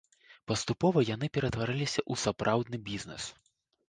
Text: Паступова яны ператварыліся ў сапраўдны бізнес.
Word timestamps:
Паступова 0.51 1.03
яны 1.09 1.27
ператварыліся 1.37 2.01
ў 2.11 2.23
сапраўдны 2.23 2.77
бізнес. 2.89 3.29